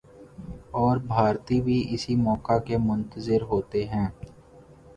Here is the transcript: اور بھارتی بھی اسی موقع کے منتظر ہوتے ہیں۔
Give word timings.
اور 0.73 0.97
بھارتی 1.07 1.59
بھی 1.61 1.77
اسی 1.89 2.15
موقع 2.15 2.57
کے 2.59 2.77
منتظر 2.79 3.41
ہوتے 3.41 3.85
ہیں۔ 3.87 4.07